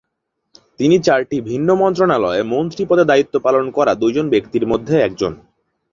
তিনি 0.79 0.95
চারটি 0.99 1.37
ভিন্ন 1.41 1.69
মন্ত্রণালয়ে 1.75 2.41
মন্ত্রী 2.43 2.83
পদে 2.85 3.03
দায়িত্ব 3.05 3.33
পালন 3.39 3.65
করা 3.71 3.91
দুইজন 3.95 4.25
ব্যক্তির 4.29 4.65
মধ্যে 4.67 4.95
একজন। 4.99 5.33